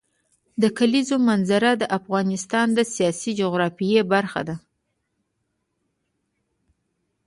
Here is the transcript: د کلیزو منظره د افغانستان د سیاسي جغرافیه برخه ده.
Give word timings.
د 0.61 0.63
کلیزو 0.77 1.17
منظره 1.29 1.71
د 1.77 1.83
افغانستان 1.99 2.67
د 2.77 2.79
سیاسي 2.95 3.31
جغرافیه 3.39 4.01
برخه 4.13 4.41
ده. 4.47 4.55